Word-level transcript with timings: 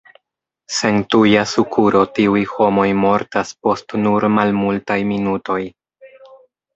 Sen 0.75 0.95
tuja 1.15 1.41
sukuro 1.49 1.99
tiuj 2.19 2.41
homoj 2.53 2.85
mortas 3.01 3.51
post 3.67 3.93
nur 4.07 4.25
malmultaj 4.39 4.97
minutoj. 5.11 5.59